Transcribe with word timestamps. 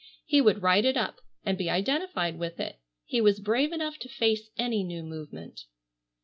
He 0.25 0.41
would 0.41 0.63
write 0.63 0.83
it 0.83 0.97
up 0.97 1.21
and 1.45 1.59
be 1.59 1.69
identified 1.69 2.39
with 2.39 2.59
it. 2.59 2.79
He 3.05 3.21
was 3.21 3.39
brave 3.39 3.71
enough 3.71 3.99
to 3.99 4.09
face 4.09 4.49
any 4.57 4.83
new 4.83 5.03
movement. 5.03 5.65